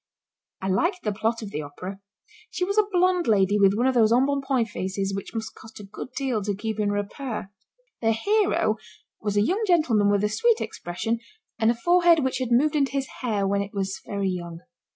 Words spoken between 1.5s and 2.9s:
the Opera. She was a